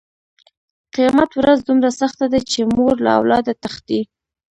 [0.95, 4.01] قیامت ورځ دومره سخته ده چې مور له اولاده تښتي.